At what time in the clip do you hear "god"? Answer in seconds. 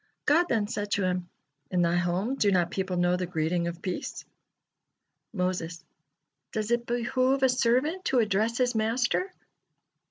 0.25-0.47